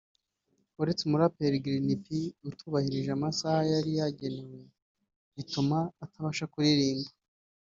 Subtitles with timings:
[0.81, 2.05] uretse umuraperi Green P
[2.49, 4.59] utubahirije amasaha yari yagenewe
[5.35, 7.11] bituma atabasha kuririmba